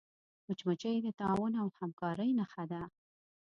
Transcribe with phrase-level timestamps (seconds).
[0.47, 2.81] مچمچۍ د تعاون او همکاری نښه ده